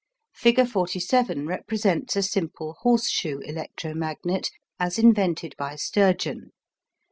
Figure 0.33 0.65
47 0.65 1.45
represents 1.45 2.15
a 2.15 2.23
simple 2.23 2.73
"horse 2.79 3.07
shoe" 3.07 3.37
electro 3.41 3.93
magnet 3.93 4.49
as 4.79 4.97
invented 4.97 5.53
by 5.59 5.75
Sturgeon. 5.75 6.53